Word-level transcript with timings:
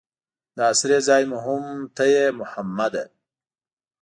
د 0.55 0.57
اسرې 0.71 0.99
ځای 1.07 1.23
مو 1.29 1.37
هم 1.45 1.63
ته 1.95 2.03
یې 2.13 2.25
محمده. 2.39 3.03